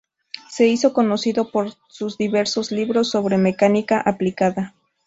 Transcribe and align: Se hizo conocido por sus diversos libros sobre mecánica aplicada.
Se 0.49 0.65
hizo 0.65 0.93
conocido 0.93 1.51
por 1.51 1.73
sus 1.89 2.17
diversos 2.17 2.71
libros 2.71 3.11
sobre 3.11 3.37
mecánica 3.37 3.99
aplicada. 4.03 4.73